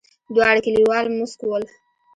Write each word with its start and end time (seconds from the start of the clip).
دواړه 0.33 0.59
کليوال 0.65 1.05
موسک 1.17 1.39
ول. 1.45 1.63